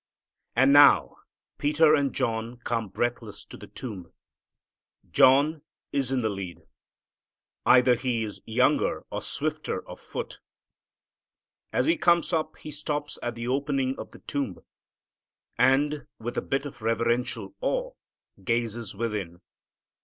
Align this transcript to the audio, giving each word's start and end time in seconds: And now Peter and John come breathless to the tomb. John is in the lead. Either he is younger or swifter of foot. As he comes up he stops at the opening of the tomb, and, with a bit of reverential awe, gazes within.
And 0.55 0.73
now 0.73 1.17
Peter 1.59 1.93
and 1.93 2.11
John 2.11 2.57
come 2.63 2.87
breathless 2.87 3.45
to 3.45 3.55
the 3.55 3.67
tomb. 3.67 4.11
John 5.11 5.61
is 5.91 6.11
in 6.11 6.23
the 6.23 6.29
lead. 6.29 6.63
Either 7.67 7.93
he 7.93 8.23
is 8.23 8.41
younger 8.47 9.03
or 9.11 9.21
swifter 9.21 9.87
of 9.87 9.99
foot. 9.99 10.39
As 11.71 11.85
he 11.85 11.97
comes 11.97 12.33
up 12.33 12.55
he 12.57 12.71
stops 12.71 13.19
at 13.21 13.35
the 13.35 13.47
opening 13.47 13.93
of 13.99 14.09
the 14.09 14.17
tomb, 14.17 14.61
and, 15.55 16.07
with 16.17 16.35
a 16.35 16.41
bit 16.41 16.65
of 16.65 16.81
reverential 16.81 17.53
awe, 17.61 17.91
gazes 18.43 18.95
within. 18.95 19.39